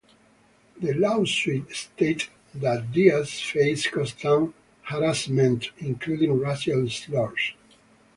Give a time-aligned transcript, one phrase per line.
[0.79, 7.53] The lawsuit stated that Diaz faced constant harassment including racial slurs.